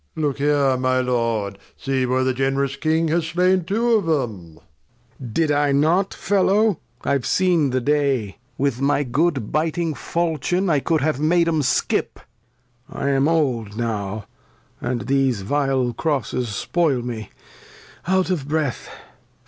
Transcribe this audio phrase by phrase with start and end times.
[0.15, 0.25] Gent.
[0.25, 4.55] Look here, my Lord, see where the generous King Has slain two of 'em.
[5.19, 5.29] Lear.
[5.31, 6.11] Did I not.
[6.11, 6.79] Fellow?
[7.03, 12.19] I've seen the Day, with my good biting Faulchion I cou'd have made 'em skip:
[12.89, 14.25] I am Old now.
[14.79, 15.41] 250 The History of [Act v And these
[15.87, 17.29] vile Crosses spoil me;
[18.07, 18.89] Out of Breath.